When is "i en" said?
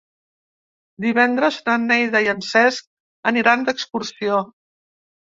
2.27-2.41